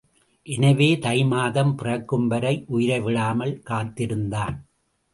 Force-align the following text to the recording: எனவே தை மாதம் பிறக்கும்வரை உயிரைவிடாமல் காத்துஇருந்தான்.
எனவே 0.45 0.87
தை 0.99 1.25
மாதம் 1.25 1.73
பிறக்கும்வரை 1.77 2.55
உயிரைவிடாமல் 2.75 3.55
காத்துஇருந்தான். 3.69 4.57